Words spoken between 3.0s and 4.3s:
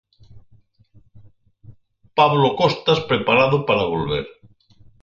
preparado para volver.